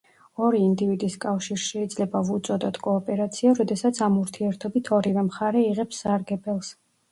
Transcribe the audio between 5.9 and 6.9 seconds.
სარგებელს.